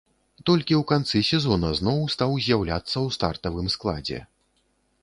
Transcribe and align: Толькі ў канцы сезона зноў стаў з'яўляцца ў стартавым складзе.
Толькі 0.49 0.73
ў 0.77 0.83
канцы 0.91 1.21
сезона 1.29 1.69
зноў 1.81 2.01
стаў 2.15 2.35
з'яўляцца 2.47 2.95
ў 3.05 3.19
стартавым 3.19 3.67
складзе. 3.77 4.19